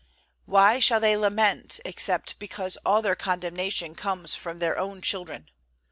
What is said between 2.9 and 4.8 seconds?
their condemnation comes from their